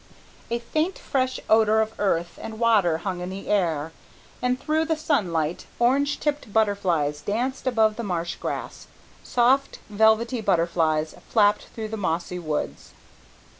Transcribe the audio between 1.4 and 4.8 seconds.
odour of earth and water hung in the air, and